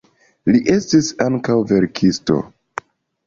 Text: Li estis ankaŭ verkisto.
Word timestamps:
Li 0.53 0.61
estis 0.75 1.09
ankaŭ 1.27 1.57
verkisto. 1.73 2.39